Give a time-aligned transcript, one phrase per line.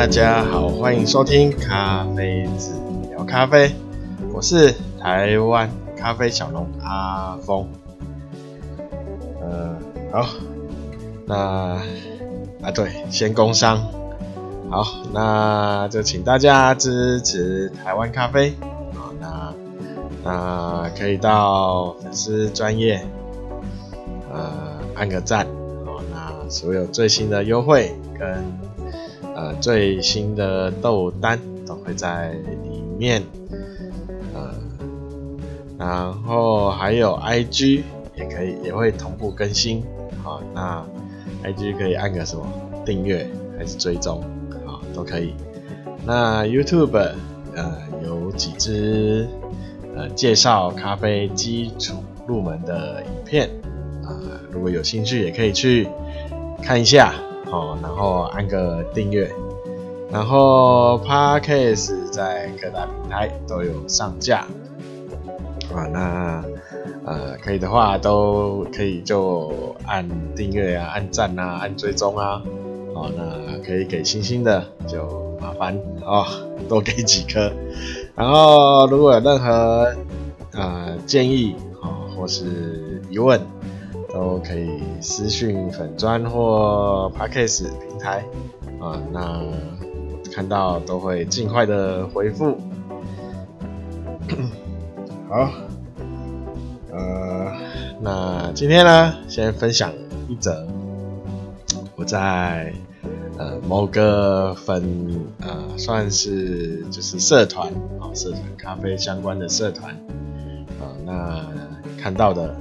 [0.00, 2.72] 大家好，欢迎收听咖啡子
[3.10, 3.70] 聊咖啡，
[4.32, 7.68] 我是台湾咖啡小龙阿峰。
[9.42, 9.76] 呃，
[10.10, 10.26] 好，
[11.26, 13.76] 那啊对，先工商，
[14.70, 18.54] 好，那就请大家支持台湾咖啡，
[18.94, 19.54] 好，那
[20.24, 23.06] 那可以到粉丝专业，
[24.32, 24.50] 呃，
[24.94, 25.46] 按个赞，
[25.84, 28.42] 好，那所有最新的优惠跟。
[29.40, 33.22] 呃，最新的豆单都会在里面，
[34.34, 34.52] 呃，
[35.78, 37.80] 然后还有 IG
[38.14, 39.82] 也可以，也会同步更新，
[40.22, 40.84] 好，那
[41.42, 42.46] IG 可以按个什么
[42.84, 43.26] 订阅
[43.56, 44.22] 还是追踪，
[44.66, 45.32] 好，都可以。
[46.04, 47.12] 那 YouTube
[47.56, 49.26] 呃有几支
[49.96, 51.94] 呃介绍咖啡基础
[52.26, 53.48] 入门的影片
[54.04, 55.88] 啊，呃，如果有兴趣也可以去
[56.62, 57.14] 看一下。
[57.50, 59.30] 哦，然后按个订阅，
[60.10, 64.46] 然后 Podcast 在各大平台都有上架，
[65.74, 66.44] 啊，那
[67.04, 72.40] 呃可以的话都可以就按订阅啊，按赞啊，按追踪啊，
[72.94, 76.24] 哦，那可以给星星的就麻烦哦，
[76.68, 77.52] 多给几颗，
[78.14, 79.92] 然后如果有任何
[80.52, 83.40] 呃建议哦或是疑问。
[84.12, 88.24] 都可以私讯粉砖或 Podcast 平台
[88.80, 89.40] 啊，那
[90.32, 92.58] 看到都会尽快的回复。
[95.28, 95.50] 好，
[96.90, 97.52] 呃，
[98.00, 99.92] 那今天呢，先分享
[100.28, 100.66] 一则
[101.94, 102.72] 我在
[103.38, 109.94] 呃某个粉呃算是就是社团啊，社团咖啡相关的社团
[110.80, 111.46] 啊，那
[112.00, 112.56] 看到的。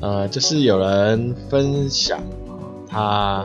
[0.00, 2.20] 呃，就是有人分享
[2.88, 3.44] 他，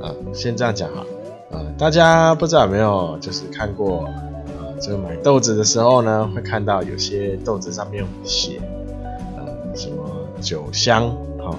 [0.00, 1.04] 呃，先这样讲哈，
[1.50, 4.04] 呃，大家不知道有没有就是看过，
[4.58, 8.60] 呃，这个买豆子的时候呢，会看到有些豆子上面写，
[9.36, 10.04] 呃，什么
[10.40, 11.08] 酒香，
[11.38, 11.56] 哈，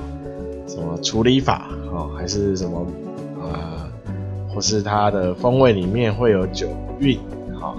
[0.68, 2.86] 什么处理法，哈，还是什么，
[3.42, 3.90] 啊，
[4.54, 6.68] 或是它的风味里面会有酒
[7.00, 7.20] 韵，
[7.60, 7.76] 哈，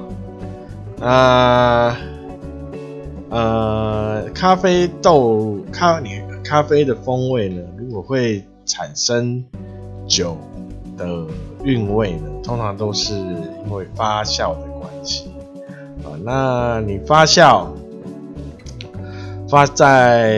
[0.98, 2.13] 那。
[3.34, 9.44] 呃咖啡豆咖你咖啡的风味呢，如果会产生
[10.06, 10.36] 酒
[10.96, 11.26] 的
[11.64, 15.32] 韵味呢，通常都是因为发酵的关系
[16.04, 16.14] 啊。
[16.22, 17.66] 那你发酵
[19.48, 20.30] 发在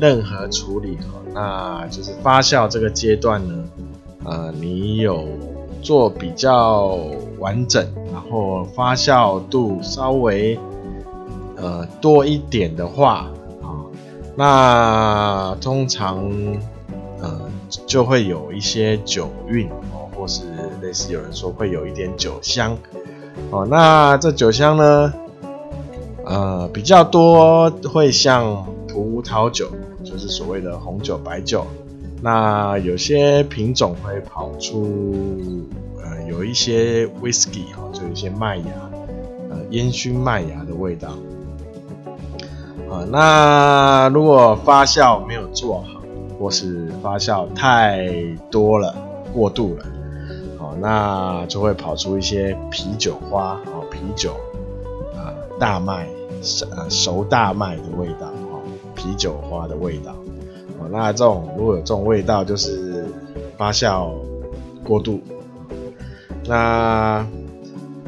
[0.00, 3.64] 任何处理哈，那就是发酵这个阶段呢，
[4.24, 5.24] 呃，你有
[5.82, 6.96] 做比较
[7.40, 10.56] 完整，然后发酵度稍微。
[11.56, 13.30] 呃，多一点的话，
[13.62, 13.80] 啊，
[14.36, 16.30] 那通常
[17.20, 17.50] 呃
[17.86, 20.42] 就会有一些酒韵哦，或是
[20.82, 22.76] 类似有人说会有一点酒香
[23.50, 23.66] 哦。
[23.70, 25.14] 那这酒香呢，
[26.26, 29.70] 呃比较多会像葡萄酒，
[30.04, 31.66] 就是所谓的红酒、白酒。
[32.22, 35.64] 那有些品种会跑出
[36.02, 38.64] 呃有一些 whisky 哈，就有一些麦芽
[39.50, 41.10] 呃烟熏麦芽的味道。
[42.90, 46.00] 啊，那如果发酵没有做好，
[46.38, 48.08] 或是发酵太
[48.50, 48.94] 多了、
[49.32, 49.84] 过度了，
[50.56, 54.36] 好，那就会跑出一些啤酒花，哦，啤酒
[55.14, 56.06] 啊，大麦，
[56.76, 58.60] 呃，熟大麦的味道，哦，
[58.94, 60.12] 啤酒花的味道，
[60.78, 63.04] 哦，那这种如果有这种味道，就是
[63.56, 64.10] 发酵
[64.84, 65.20] 过度。
[66.46, 67.26] 那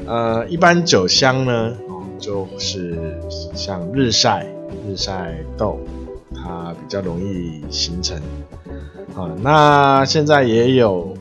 [0.07, 1.77] 呃，一般酒香呢，
[2.21, 3.21] 就是
[3.55, 4.47] 像日晒。
[4.89, 5.79] 日晒豆，
[6.35, 8.17] 它比较容易形成。
[9.15, 11.15] 啊，那现在也有，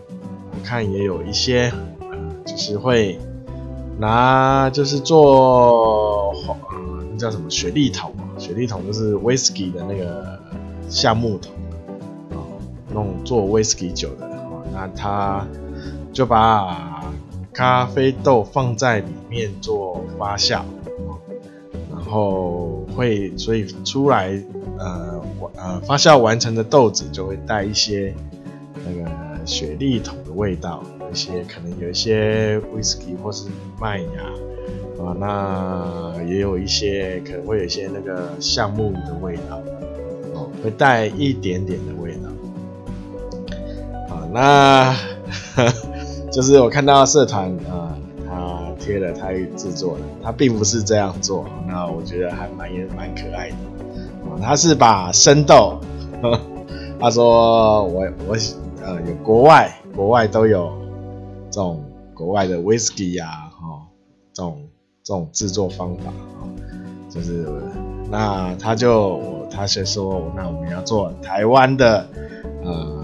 [0.51, 1.69] 我看也有一些，
[2.45, 3.19] 就是会
[3.99, 8.13] 拿，就是做，呃，那叫什么雪莉桶？
[8.37, 10.39] 雪莉桶就是 whisky 的那个
[10.87, 11.51] 橡木桶，
[12.31, 12.39] 啊，
[12.93, 14.25] 弄做 whisky 酒的。
[14.25, 15.45] 啊，那他
[16.13, 17.03] 就把
[17.51, 20.61] 咖啡豆放在里面做发酵，
[21.91, 22.76] 然后。
[22.97, 24.29] 会，所以出来，
[24.79, 25.21] 呃，
[25.55, 28.11] 呃，发酵完成的豆子就会带一些
[28.83, 29.07] 那个
[29.45, 33.49] 雪莉桶的味道，有一些可能有一些 whisky 或是
[33.79, 34.23] 麦芽，
[34.99, 39.61] 啊，那也有一些可能会有一些那个橡木的味道，
[40.33, 42.29] 哦，会带一点点的味道，
[44.15, 44.91] 啊，那
[45.55, 45.71] 呵
[46.33, 47.86] 就是我看到社团啊。
[48.87, 53.55] 贴了他制作的，他并不是这样做，那我觉得还蛮也蛮可爱的。
[54.41, 55.79] 他是把生豆，
[56.99, 58.35] 他说我我
[58.81, 60.71] 呃有国外国外都有
[61.51, 63.81] 这种国外的 whisky 啊，哦，
[64.33, 64.57] 这种
[65.03, 66.47] 这种制作方法啊，
[67.09, 67.45] 就是
[68.09, 69.19] 那他就
[69.51, 72.07] 他先说，那我们要做台湾的
[72.63, 73.03] 呃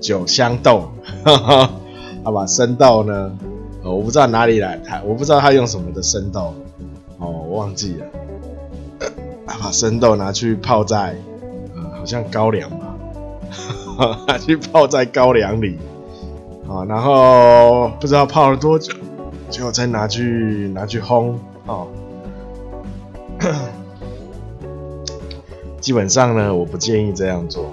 [0.00, 0.90] 酒香豆，
[2.24, 3.38] 他把生豆呢，
[3.94, 6.54] 我不知道哪里来，他我不知道他用什么的生豆，
[7.18, 8.06] 哦，我忘记了，
[9.46, 11.16] 他把生豆拿去泡在，
[11.74, 12.94] 呃，好像高粱吧，
[14.28, 15.78] 拿去泡在高粱里。
[16.68, 18.92] 啊，然后不知道泡了多久，
[19.48, 21.34] 结果再拿去拿去烘
[21.64, 21.86] 哦。
[25.80, 27.72] 基本上呢，我不建议这样做。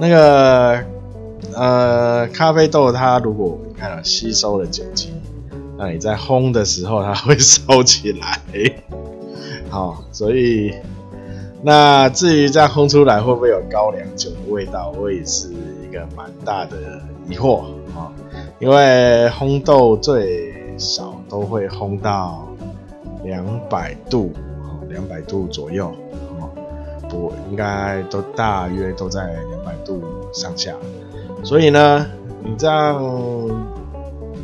[0.00, 0.82] 那个
[1.54, 5.12] 呃，咖啡豆它如果看了吸收了酒精，
[5.78, 8.40] 那你在烘的时候它会烧起来。
[9.68, 10.74] 好，所以
[11.62, 17.62] 那至于这样烘出来会不会有高粱酒的味道，我也是一个蛮大的疑惑
[17.94, 18.12] 啊。
[18.58, 22.46] 因为烘豆最少都会烘到
[23.24, 24.32] 两百度，
[24.88, 25.92] 两百度左右，
[27.08, 30.02] 不应该都大约都在两百度
[30.32, 30.72] 上下。
[31.42, 32.06] 所以呢，
[32.48, 33.02] 你这样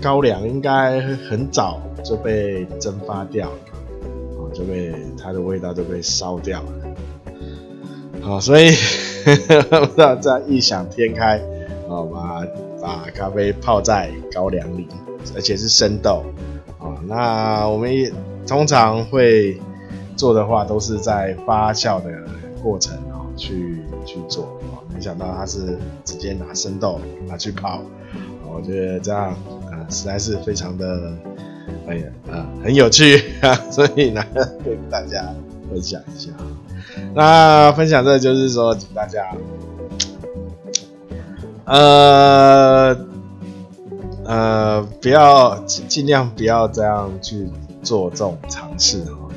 [0.03, 6.73] 高粱应该很早就被蒸发掉了，就被它的味道就被烧掉了。
[8.21, 8.71] 好，所以
[9.25, 11.41] 呵呵 不知道这样异想天开，
[11.89, 12.45] 好吧。
[12.83, 14.89] 把咖啡泡在高粱里，
[15.37, 16.25] 而且是生豆
[16.81, 16.99] 啊。
[17.07, 18.13] 那我们也
[18.45, 19.57] 通常会
[20.17, 22.11] 做的话，都是在发酵的
[22.61, 24.49] 过程啊去去做。
[24.95, 27.81] 没想到他是直接拿生豆拿去泡，
[28.53, 29.31] 我觉得这样
[29.71, 31.13] 啊实在是非常的
[31.87, 34.25] 哎呀啊很有趣啊， 所以呢
[34.65, 35.35] 跟大家
[35.71, 36.31] 分享一下。
[37.15, 39.35] 那分享这就是说，请大家。
[41.65, 42.97] 呃
[44.25, 47.49] 呃，不要尽尽量不要这样去
[47.83, 49.29] 做这种尝试哈，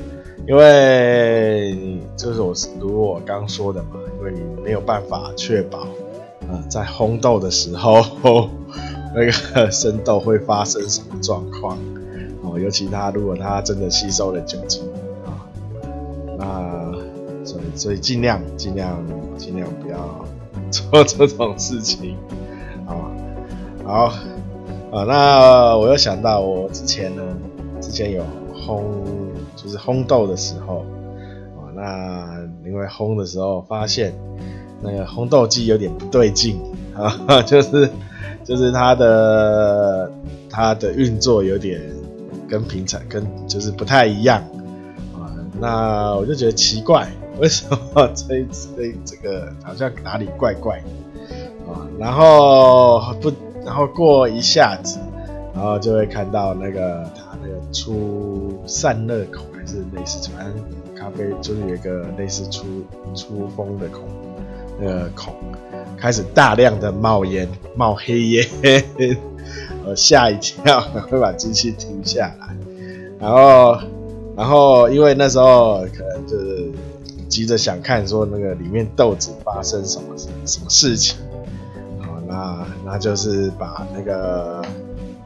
[0.48, 5.88] 因为就是我如我刚说的嘛，为你没有办法确保
[6.50, 8.50] 呃在烘豆的时候
[9.16, 11.78] 那个生豆会发生什么状况
[12.44, 14.84] 哦，尤其它如果它真的吸收了酒精
[15.26, 15.46] 啊，
[16.38, 19.02] 那所以所以尽量尽量
[19.38, 20.26] 尽量不要。
[20.72, 22.18] 做这种事情，
[22.86, 22.98] 啊，
[23.86, 24.06] 好，
[24.92, 27.22] 啊，那我又想到，我之前呢，
[27.80, 28.24] 之前有
[28.54, 28.82] 烘，
[29.56, 30.84] 就是烘豆的时候，
[31.76, 34.14] 那因为烘的时候发现
[34.82, 36.60] 那个烘豆机有点不对劲
[36.96, 37.90] 啊， 就是
[38.44, 40.12] 就是它的
[40.50, 41.82] 它的运作有点
[42.48, 44.42] 跟平常跟就是不太一样
[45.14, 45.28] 啊，
[45.60, 47.08] 那我就觉得奇怪。
[47.38, 51.86] 为什么这这这个好像哪里怪怪的啊？
[52.00, 53.30] 然后不，
[53.66, 55.00] 然后过一下子，
[55.54, 60.54] 然后就会看到那个它那个出散热孔还是类似，反正
[61.06, 62.66] 咖啡就是有一个类似出
[63.14, 64.02] 出风的孔，
[64.80, 65.36] 那个孔
[65.96, 68.44] 开始大量的冒烟，冒黑烟，
[69.86, 72.58] 我吓一跳，会把机器停下来，
[73.20, 73.78] 然后
[74.36, 76.72] 然后因为那时候可能就是。
[77.28, 81.18] 急着想看说那个里面豆子发生什么什么事情，
[82.00, 84.64] 好，那那就是把那个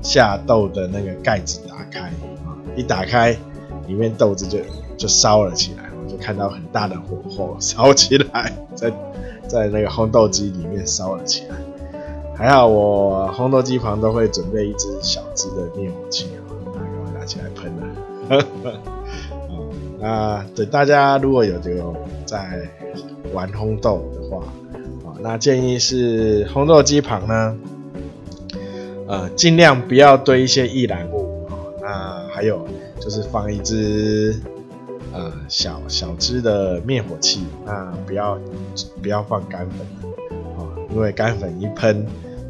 [0.02, 2.08] 下豆的那个盖子打开
[2.46, 3.38] 啊，一打开
[3.86, 4.58] 里面豆子就
[5.00, 8.92] 就烧了起来，我就看到很大的火候烧起来，在
[9.48, 11.56] 在那个烘豆机里面烧了起来。
[12.36, 18.80] 还好我烘豆机旁都会准备一支小支的灭火器啊，那给我拿起来喷了。
[20.00, 22.70] 那等大家如果有有在
[23.34, 24.38] 玩烘豆的话，
[25.06, 27.58] 啊，那建议是烘豆机旁呢，
[29.08, 31.56] 呃，尽量不要堆一些易燃物啊。
[31.82, 32.66] 那还有
[33.02, 34.40] 就是放一支
[35.14, 38.40] 呃小小支的灭火器，那不要
[39.02, 39.80] 不要放干粉
[40.58, 42.06] 啊，因为干粉一喷，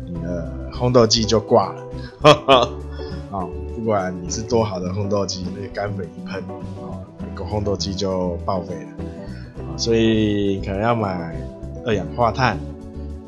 [0.05, 1.83] 你的烘豆机就挂了。
[3.31, 7.05] 啊， 不管你是多好的烘豆机，那个干粉一喷啊。
[7.37, 8.89] 烘豆机就报废了，
[9.63, 11.41] 啊所以可能要买
[11.85, 12.57] 二氧化碳，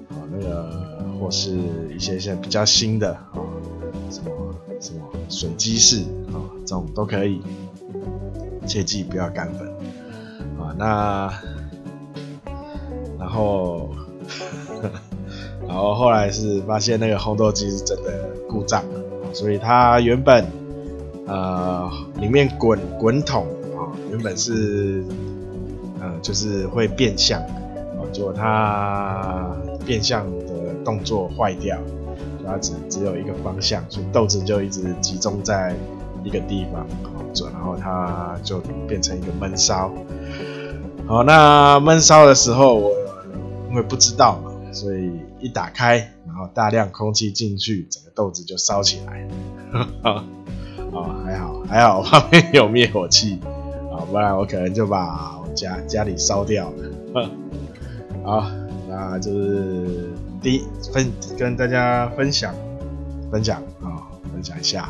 [0.09, 0.69] 啊，那个
[1.17, 1.57] 或是
[1.95, 3.39] 一些些比较新的啊，
[4.11, 4.29] 什么
[4.81, 6.01] 什么水基式
[6.33, 7.41] 啊，这种都可以，
[8.65, 9.67] 切记不要干粉
[10.59, 10.75] 啊。
[10.77, 11.33] 那
[13.19, 13.89] 然后
[15.67, 18.99] 然后后来是发现那个烘豆机是真的故障了，
[19.33, 20.45] 所以它原本
[21.27, 21.89] 呃
[22.19, 23.45] 里面滚滚筒
[23.77, 23.93] 啊。
[24.09, 25.03] 原本是，
[26.01, 27.41] 呃，就是会变相，
[27.97, 31.77] 哦，结果它变相的动作坏掉，
[32.45, 35.73] 它只只有一个方向，所以豆子就一直集中在
[36.25, 36.85] 一个地方，
[37.51, 39.91] 然后它就变成一个闷烧。
[41.07, 42.91] 好，那闷烧的时候，我
[43.69, 44.39] 因为不知道，
[44.71, 49.29] 所以一打开，然后大量空气进去，整个豆子就烧起来了。
[50.93, 53.39] 啊，还好还好，旁边有灭火器，
[53.91, 57.29] 啊，不然我可能就把我家家里烧掉了。
[58.23, 58.45] 好，
[58.87, 60.11] 那就是
[60.41, 62.53] 第一分跟大家分享
[63.31, 64.89] 分享啊，分享一下。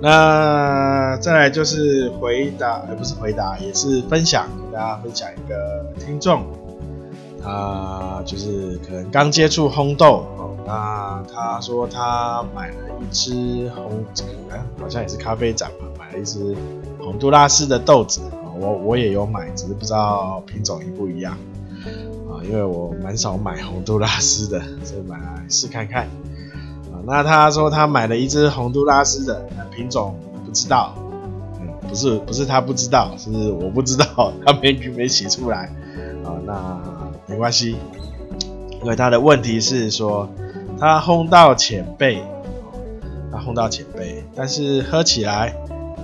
[0.00, 6.44] 那再来就是回答，而不是回答，也是分享，给大家分享一个听众，
[7.42, 14.04] 他就是可能刚接触烘豆哦，那他说他买了一支红，
[14.50, 16.54] 哎，好像也是咖啡展吧，买了一支
[16.98, 18.20] 洪都拉斯的豆子，
[18.60, 21.32] 我我也有买，只是不知道品种一不一样
[22.28, 26.06] 啊，因为我蛮少买洪都拉斯的，所以买来试看看。
[27.06, 30.92] 那他说他买了一只洪都拉斯的品种不知道，
[31.60, 35.72] 嗯，不是不是他不知道，是我不知道，他没没写出来
[36.24, 36.34] 啊。
[36.44, 36.80] 那
[37.26, 37.76] 没关系，
[38.82, 40.28] 因为他的问题是说
[40.80, 42.18] 他烘到浅焙，
[43.30, 45.54] 他烘到浅焙，但是喝起来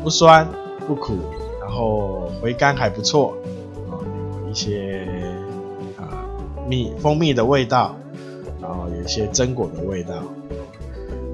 [0.04, 0.46] 不酸
[0.86, 1.16] 不苦，
[1.60, 3.34] 然后回甘还不错
[3.90, 3.98] 啊，
[4.48, 5.04] 一些
[5.96, 6.22] 啊
[6.68, 7.96] 蜜蜂蜜的味道，
[8.60, 10.14] 然后有一些榛果的味道。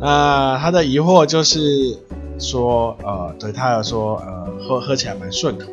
[0.01, 1.99] 那他的疑惑就是
[2.39, 5.73] 说，呃，对他来说，呃，喝喝起来蛮顺口的，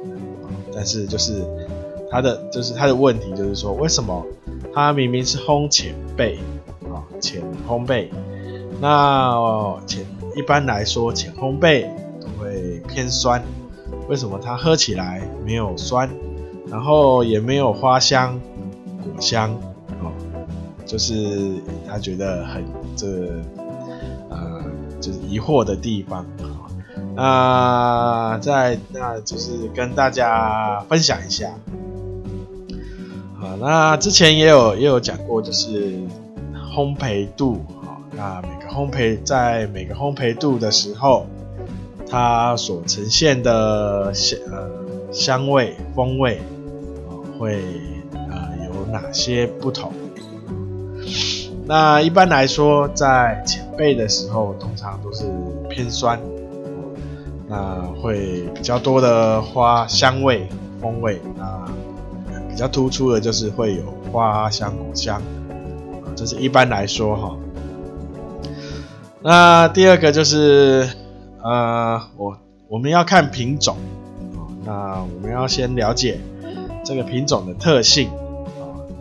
[0.73, 1.43] 但是就是
[2.09, 4.25] 他的就是他的问题就是说，为什么
[4.73, 6.37] 他明明是烘浅焙
[6.91, 8.07] 啊，浅烘焙，
[8.81, 10.03] 那浅
[10.35, 11.85] 一般来说浅烘焙
[12.19, 13.43] 都会偏酸，
[14.09, 16.09] 为什么他喝起来没有酸，
[16.67, 18.39] 然后也没有花香、
[19.03, 19.53] 果香，
[20.01, 20.11] 哦，
[20.83, 22.65] 就是他觉得很
[22.95, 23.05] 这。
[25.05, 26.25] 就是疑惑的地方
[27.15, 31.53] 啊，那在那就是跟大家分享一下，
[33.39, 35.93] 好，那之前也有也有讲过，就是
[36.75, 41.27] 烘焙度，啊，那每个烘焙在每个烘焙度的时候，
[42.09, 44.71] 它所呈现的香呃
[45.11, 46.41] 香味风味
[47.07, 47.61] 啊会
[48.13, 49.93] 呃有哪些不同？
[51.67, 55.25] 那一般来说，在浅焙的时候，通常都是
[55.67, 56.19] 偏酸，
[57.47, 60.47] 那会比较多的花香味、
[60.79, 61.65] 风味，那
[62.47, 63.81] 比较突出的就是会有
[64.11, 65.19] 花香、果香，
[66.15, 67.35] 这是一般来说哈。
[69.23, 70.87] 那第二个就是，
[71.41, 73.75] 呃，我我们要看品种，
[74.63, 76.19] 那我们要先了解
[76.83, 78.07] 这个品种的特性。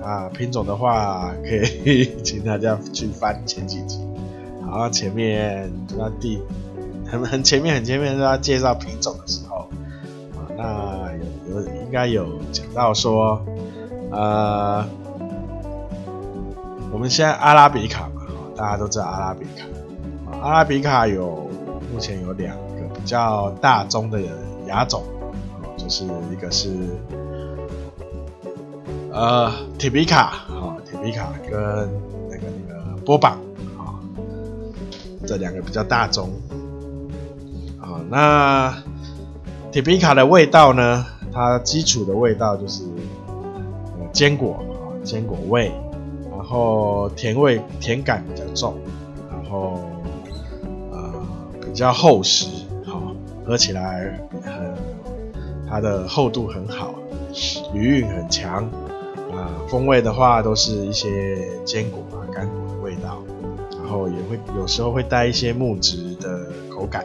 [0.04, 1.49] 啊，品种的话，可
[1.90, 3.99] 以请大家去翻前几集。
[4.62, 6.38] 好，前面那第
[7.06, 9.66] 很很前面很前面，他介绍品种的时候，
[10.58, 11.11] 啊，那
[11.49, 13.42] 有有应该有讲到说，
[14.11, 14.84] 呃，
[16.92, 19.66] 我们现在阿拉比卡嘛，大家都知道阿拉比卡。
[20.42, 21.49] 阿拉比卡有
[21.90, 24.20] 目前有两个比较大宗的
[24.66, 25.02] 亚种，
[25.78, 26.68] 就是一个是。
[29.14, 31.52] 呃，铁皮卡啊，铁皮卡跟
[32.28, 33.38] 那个那个波榜
[33.78, 33.94] 啊，
[35.25, 36.30] 这两个比较大众
[37.80, 38.02] 啊。
[38.11, 38.75] 那
[39.71, 41.06] 铁皮卡的味道呢？
[41.33, 42.83] 它基础的味道就是
[44.12, 45.73] 坚果啊，坚果味，
[46.33, 48.75] 然后甜味甜感比较重，
[49.30, 49.80] 然后
[50.90, 51.12] 呃
[51.64, 52.49] 比较厚实，
[52.85, 53.00] 好，
[53.47, 54.75] 喝起来很
[55.68, 56.92] 它的厚度很好，
[57.73, 58.68] 余韵很强。
[59.68, 63.22] 风味的话都是一些坚果啊、干果的味道，
[63.78, 67.04] 然后也会有时候会带一些木质的口感。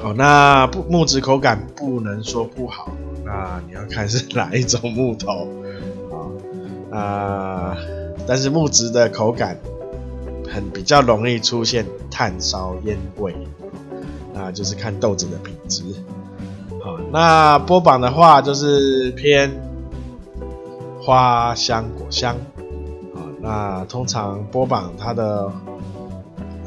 [0.00, 2.90] 好，那不木质口感不能说不好，
[3.24, 5.48] 那你要看是哪一种木头
[6.90, 7.76] 啊啊，
[8.26, 9.58] 但是木质的口感
[10.48, 13.34] 很比较容易出现炭烧烟味，
[14.32, 15.82] 那就是看豆子的品质。
[16.82, 19.69] 好，那波榜的话就是偏。
[21.02, 22.36] 花香果香，
[23.14, 25.50] 啊，那通常波榜它的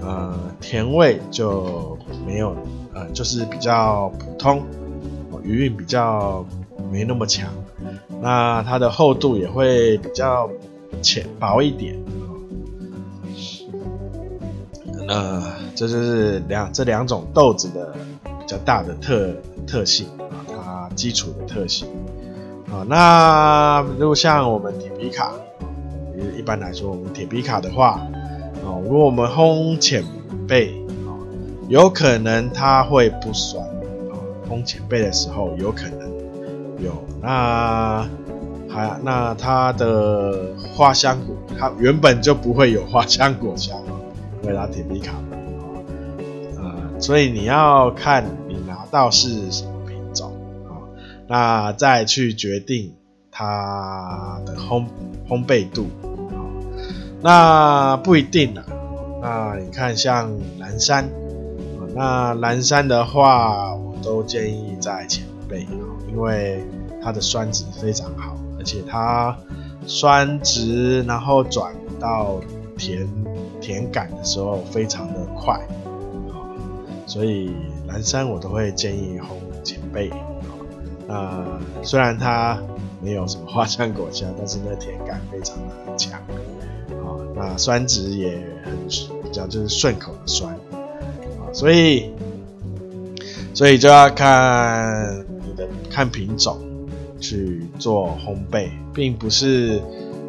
[0.02, 2.56] 呃甜味就没有，
[2.94, 4.64] 呃，就是比较普通，
[5.44, 6.46] 余韵比较
[6.92, 7.50] 没那么强，
[8.22, 10.50] 那它的厚度也会比较
[11.02, 11.96] 浅薄一点，
[15.08, 15.44] 呃
[15.76, 19.32] 这就是两这两种豆子的比较大的特
[19.68, 21.88] 特性啊，它基础的特性。
[22.74, 25.32] 啊，那如果像我们铁皮卡，
[26.36, 28.02] 一般来说，我们铁皮卡的话，
[28.66, 30.04] 哦，如果我们烘浅
[30.48, 30.72] 焙，
[31.06, 31.20] 哦，
[31.70, 33.64] 有可能它会不酸，
[34.10, 34.18] 哦，
[34.50, 36.12] 烘浅焙的时候有可能
[36.84, 36.92] 有。
[37.22, 38.10] 那
[38.68, 43.78] 还那它的花香果，它原本就不会有花香果香，
[44.42, 45.38] 因为它铁皮卡嘛，
[46.58, 49.64] 呃，所以你要看你拿到是，
[51.34, 52.94] 那再去决定。
[53.36, 54.86] 它的烘
[55.28, 56.46] 烘焙度啊，
[57.24, 58.64] 那不一定啊。
[59.20, 61.10] 那你看像蓝山，
[61.96, 65.66] 那蓝山的话，我都建议在前焙，
[66.12, 66.64] 因为
[67.02, 69.36] 它的酸值非常好，而且它
[69.88, 72.40] 酸值然后转到
[72.78, 73.10] 甜
[73.60, 75.60] 甜感的时候非常的快，
[77.08, 77.52] 所以
[77.88, 80.12] 蓝山我都会建议烘前焙
[81.14, 81.46] 啊。
[81.76, 82.58] 那虽然它
[83.02, 86.20] 没有什么花香果香，但是那甜感非常的强，
[87.02, 88.32] 啊，那酸值也
[88.64, 88.74] 很
[89.22, 92.12] 比较就是顺口的酸，啊，所以
[93.54, 96.58] 所以就要看你的看品种
[97.20, 99.82] 去做烘焙，并不是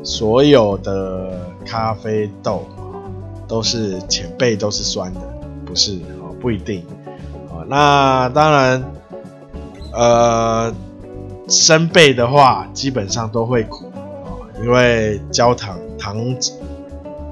[0.03, 3.00] 所有的咖啡豆啊
[3.47, 5.21] 都是前焙都是酸的，
[5.64, 6.85] 不是哦，不一定，
[7.50, 8.85] 啊，那当然，
[9.94, 10.74] 呃。
[11.46, 14.32] 生焙的话，基本上都会苦啊，
[14.62, 16.16] 因为焦糖糖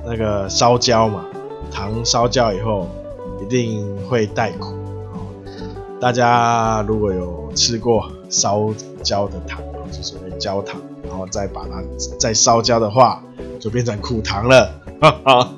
[0.05, 1.25] 那个烧焦嘛，
[1.71, 2.87] 糖烧焦以后
[3.43, 4.75] 一定会带苦。
[5.99, 8.69] 大家如果有吃过烧
[9.03, 10.79] 焦的糖，就是焦糖，
[11.09, 11.83] 然后再把它
[12.19, 13.23] 再烧焦的话，
[13.59, 15.51] 就变成苦糖了，哈 哈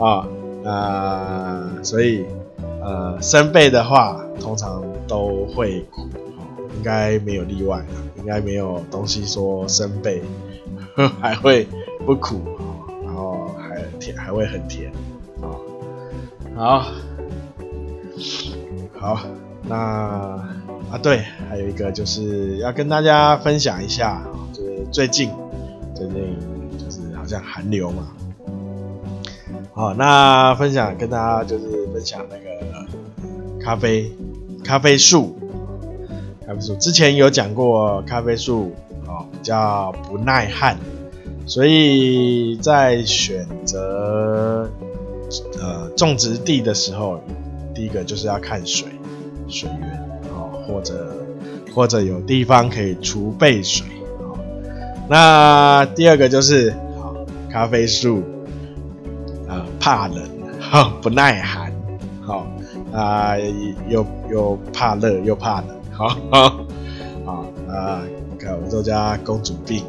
[0.00, 0.26] 啊，
[0.64, 2.26] 呃，所以
[2.82, 6.08] 呃，生焙的话通常都会苦。
[6.76, 7.84] 应该没有例外，
[8.18, 10.22] 应该没有东西说生背
[11.20, 11.66] 还会
[12.04, 12.40] 不苦，
[13.04, 14.92] 然后还甜，还会很甜
[15.36, 15.52] 啊。
[16.54, 16.84] 好，
[18.98, 19.20] 好，
[19.62, 25.30] 那啊对，还有一个就是要跟大家分享一下，就是最近
[25.94, 26.36] 最近
[26.78, 28.08] 就是好像寒流嘛，
[29.72, 34.12] 好，那分享跟大家就是分享那个咖啡
[34.64, 35.38] 咖啡树。
[36.46, 38.72] 咖啡树之前有讲过，咖啡树
[39.06, 40.76] 啊比较不耐旱，
[41.46, 44.68] 所以在选择
[45.60, 47.20] 呃种植地的时候，
[47.74, 48.88] 第一个就是要看水
[49.48, 49.90] 水源
[50.34, 51.16] 啊，或者
[51.74, 53.86] 或者有地方可以储备水
[54.18, 54.34] 啊。
[55.08, 57.14] 那第二个就是啊
[57.50, 58.22] 咖啡树
[59.48, 60.28] 啊怕冷
[60.60, 61.72] 哈不耐寒，
[62.20, 62.46] 好
[62.92, 63.36] 啊
[63.88, 65.81] 又又怕热又怕冷。
[65.92, 66.64] 好好
[67.24, 68.02] 好啊！
[68.30, 69.84] 你看，我们都叫公主病，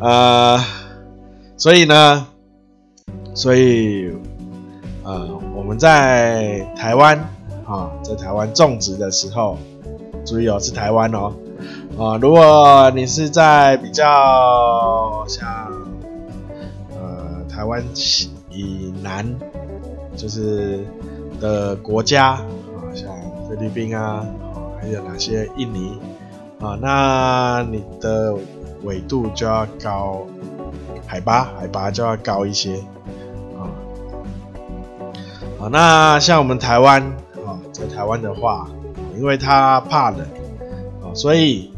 [0.00, 0.64] 啊、
[1.56, 2.26] 所以呢，
[3.34, 4.10] 所以
[5.04, 7.18] 呃，我们在台湾
[7.66, 9.58] 啊，在台湾种植的时候，
[10.24, 11.32] 注意哦，是台湾哦，
[11.98, 15.70] 啊，如果你是在比较像
[16.90, 17.84] 呃台湾
[18.50, 19.26] 以南，
[20.16, 20.84] 就是
[21.40, 22.40] 的国家，
[23.52, 24.24] 菲律宾啊，
[24.80, 25.46] 还有哪些？
[25.58, 25.98] 印尼
[26.58, 28.34] 啊，那你的
[28.82, 30.26] 纬度就要高，
[31.06, 32.76] 海拔海拔就要高一些
[33.58, 33.68] 啊。
[35.58, 37.02] 好，那像我们台湾
[37.44, 38.70] 啊，在台湾的话，
[39.18, 40.20] 因为它怕冷
[41.02, 41.70] 啊，所以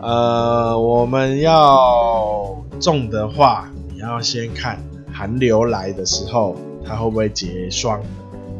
[0.00, 4.80] 呃，我们要种的话，你要先看
[5.12, 8.00] 寒流来的时候，它会不会结霜，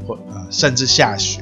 [0.06, 1.41] 或呃，甚至下雪。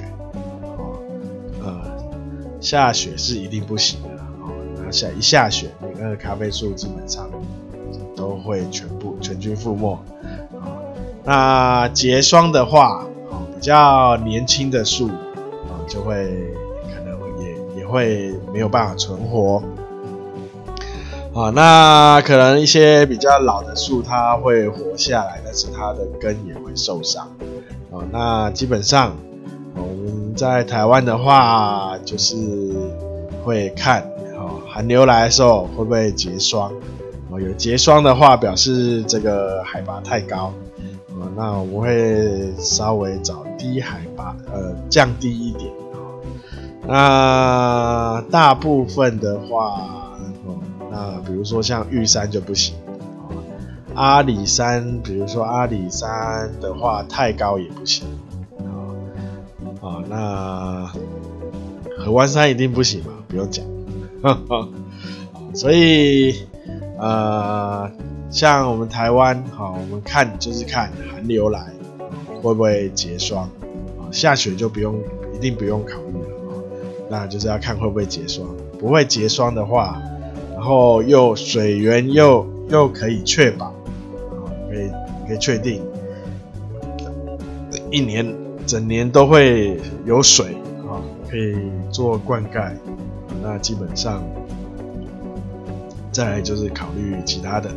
[2.60, 4.08] 下雪是一定不行的
[4.40, 7.30] 哦，那下一下雪，你那个咖啡树基本上
[8.14, 9.98] 都会全部全军覆没
[10.52, 10.76] 啊。
[11.24, 16.54] 那结霜的话，哦比较年轻的树啊，就会
[16.94, 19.62] 可能也也会没有办法存活
[21.34, 21.48] 啊。
[21.50, 27.26] 那可能一些比较老的树，它会活下来，但是它的根也会受伤
[27.90, 28.04] 啊。
[28.12, 29.16] 那基本上。
[30.40, 32.72] 在台湾的话，就是
[33.44, 34.00] 会看
[34.38, 36.72] 哦，寒流来的时候会不会结霜
[37.28, 37.38] 哦？
[37.38, 40.50] 有结霜的话，表示这个海拔太高
[41.08, 41.28] 哦。
[41.36, 45.70] 那我们会稍微找低海拔，呃，降低一点。
[46.86, 50.56] 那大部分的话，哦，
[50.90, 52.74] 那比如说像玉山就不行
[53.28, 53.36] 哦。
[53.94, 58.06] 阿里山，比如说阿里山的话，太高也不行。
[59.80, 60.92] 啊，那
[61.98, 63.64] 合欢山一定不行嘛，不用讲。
[65.54, 66.46] 所以，
[66.98, 67.90] 呃，
[68.30, 71.66] 像我们台湾，好，我们看就是看寒流来
[72.42, 73.48] 会不会结霜
[73.98, 75.00] 啊，下雪就不用
[75.34, 76.52] 一定不用考虑了啊，
[77.08, 78.46] 那就是要看会不会结霜，
[78.78, 80.00] 不会结霜的话，
[80.54, 83.74] 然后又水源又又可以确保，
[84.68, 84.90] 可以
[85.26, 85.82] 可以确定
[87.90, 88.24] 一年
[88.70, 90.54] 整年都会有水
[90.88, 91.56] 啊，可以
[91.90, 92.70] 做灌溉，
[93.42, 94.22] 那基本上。
[96.12, 97.70] 再来就是考虑其他的，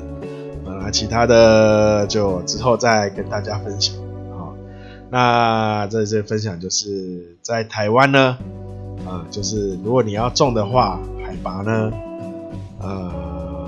[0.66, 3.96] 啊，其他的就之后再跟大家分享。
[4.38, 4.54] 好，
[5.10, 8.38] 那在这分享就是在台湾呢，
[9.04, 11.92] 啊，就是如果你要种的话，海拔呢，
[12.80, 13.68] 呃，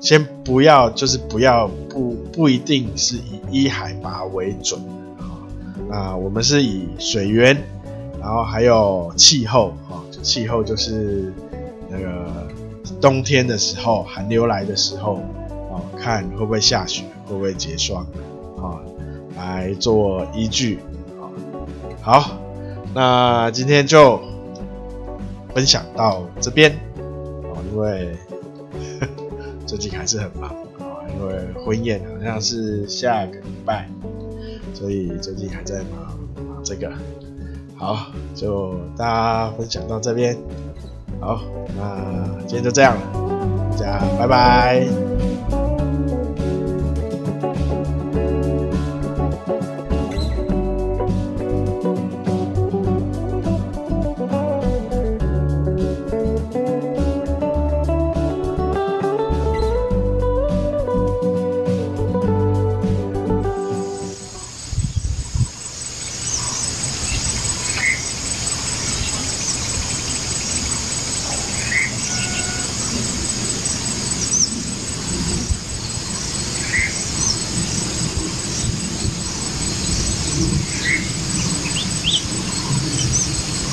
[0.00, 4.80] 先不要，就是不要不不一定是以依海拔为准，
[5.88, 7.56] 那我们是以水源，
[8.20, 11.32] 然后还有气候，啊，就气候就是
[11.88, 12.48] 那个。
[13.02, 15.16] 冬天的时候，寒流来的时候，
[15.70, 18.04] 啊，看会不会下雪，会不会结霜，
[18.56, 18.80] 啊、
[19.36, 20.80] 来做依据，
[21.20, 21.30] 啊、
[22.02, 22.30] 好，
[22.94, 24.18] 那今天就
[25.54, 28.16] 分享到这边，啊，因为
[29.64, 33.88] 最近还是很忙，啊、因为婚宴好像是下个礼拜，
[34.78, 36.88] 所以最近还在忙忙这个，
[37.76, 40.38] 好，就大家分享到这边。
[41.18, 41.40] 好，
[41.76, 45.17] 那今天就这样了，大家拜拜。